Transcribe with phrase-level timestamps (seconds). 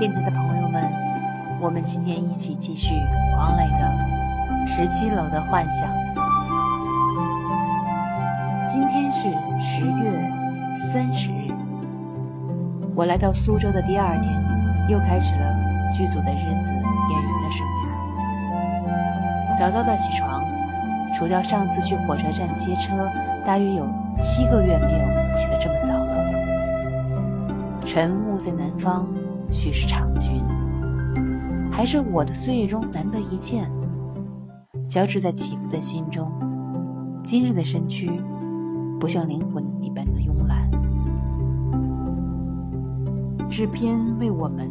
[0.00, 0.82] 电台的朋友们，
[1.60, 2.94] 我们今天一起继续
[3.36, 3.84] 黄磊的
[4.66, 5.86] 《十七楼的幻想》。
[8.66, 9.28] 今天是
[9.60, 10.32] 十月
[10.74, 11.52] 三十日，
[12.94, 14.32] 我来到苏州的第二天，
[14.88, 15.54] 又开始了
[15.92, 17.66] 剧组的日子演员的生
[19.52, 19.58] 涯。
[19.58, 20.42] 早早的起床，
[21.12, 23.06] 除掉上次去火车站接车，
[23.44, 23.86] 大约有
[24.18, 26.16] 七个月没有起得这么早了。
[27.84, 29.06] 晨雾在南方。
[29.52, 30.42] 许是长君，
[31.72, 33.70] 还是我的岁月中难得一见。
[34.86, 36.30] 交织在起伏的心中，
[37.22, 38.10] 今日的身躯
[38.98, 40.68] 不像灵魂一般的慵懒。
[43.48, 44.70] 制片为我们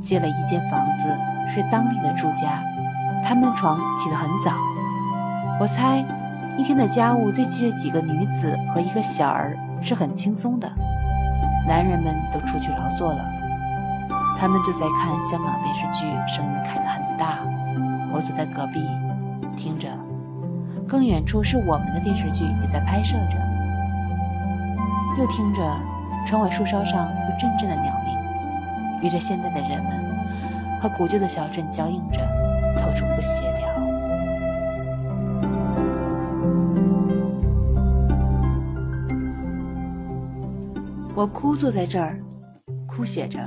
[0.00, 1.02] 借了一间房子，
[1.48, 2.62] 是当地的住家，
[3.24, 4.52] 他们的床起得很早。
[5.58, 6.04] 我猜
[6.56, 10.70] 一天的家务对接着几个女子和一个小儿是很轻松的，
[11.66, 13.39] 男人们都出去劳作了。
[14.40, 17.40] 他们就在看香港电视剧，声音开得很大。
[18.10, 18.80] 我坐在隔壁，
[19.54, 19.86] 听着。
[20.88, 23.36] 更远处是我们的电视剧也在拍摄着。
[25.18, 25.60] 又听着，
[26.24, 28.16] 窗外树梢上有阵阵的鸟鸣，
[29.02, 29.92] 与着现代的人们
[30.80, 32.20] 和古旧的小镇交映着，
[32.78, 33.68] 透出不协调。
[41.14, 42.18] 我枯坐在这儿，
[42.86, 43.38] 哭写着。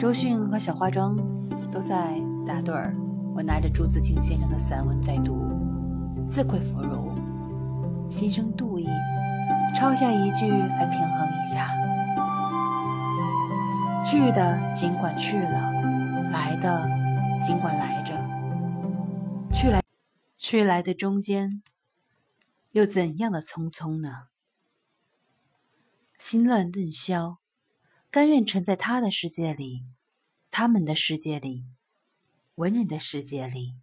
[0.00, 1.14] 周迅和小化妆
[1.70, 2.96] 都在打盹儿，
[3.34, 5.36] 我拿着朱自清先生的散文在读，
[6.26, 7.12] 自愧弗如，
[8.08, 8.88] 心生妒意，
[9.76, 11.74] 抄下一句来平衡一下。
[14.02, 15.70] 去的尽管去了，
[16.30, 16.88] 来的
[17.44, 18.14] 尽管来着，
[19.52, 19.82] 去来
[20.38, 21.62] 去来的中间，
[22.70, 24.28] 又怎样的匆匆呢？
[26.18, 27.36] 心乱顿消。
[28.10, 29.84] 甘愿沉在他的世界里，
[30.50, 31.64] 他们的世界里，
[32.56, 33.76] 文人的世界里，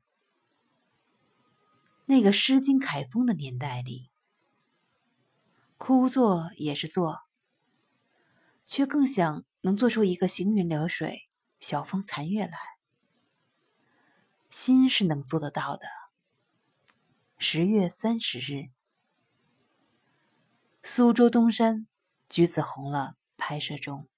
[2.07, 4.09] 那个诗经凯风的年代里，
[5.77, 7.21] 枯坐也是坐，
[8.65, 11.29] 却更想能做出一个行云流水、
[11.61, 12.57] 晓风残月来。
[14.49, 15.87] 心是能做得到的。
[17.37, 18.71] 十月三十日，
[20.83, 21.87] 苏州东山，
[22.27, 24.09] 橘子红了，拍摄中。